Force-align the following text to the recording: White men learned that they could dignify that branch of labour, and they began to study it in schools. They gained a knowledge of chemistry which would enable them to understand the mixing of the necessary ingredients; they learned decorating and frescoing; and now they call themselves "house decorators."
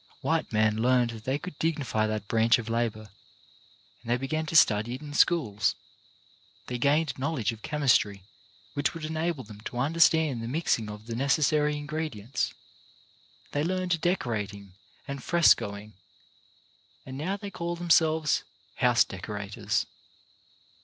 White 0.21 0.51
men 0.51 0.77
learned 0.77 1.11
that 1.11 1.25
they 1.25 1.37
could 1.37 1.59
dignify 1.59 2.07
that 2.07 2.27
branch 2.27 2.57
of 2.57 2.67
labour, 2.69 3.11
and 4.01 4.09
they 4.09 4.17
began 4.17 4.47
to 4.47 4.55
study 4.55 4.95
it 4.95 5.01
in 5.03 5.13
schools. 5.13 5.75
They 6.65 6.79
gained 6.79 7.13
a 7.15 7.19
knowledge 7.19 7.51
of 7.51 7.61
chemistry 7.61 8.23
which 8.73 8.95
would 8.95 9.05
enable 9.05 9.43
them 9.43 9.61
to 9.61 9.77
understand 9.77 10.41
the 10.41 10.47
mixing 10.47 10.89
of 10.89 11.05
the 11.05 11.13
necessary 11.15 11.77
ingredients; 11.77 12.51
they 13.51 13.63
learned 13.63 14.01
decorating 14.01 14.73
and 15.07 15.23
frescoing; 15.23 15.93
and 17.05 17.15
now 17.15 17.37
they 17.37 17.51
call 17.51 17.75
themselves 17.75 18.43
"house 18.77 19.03
decorators." 19.03 19.85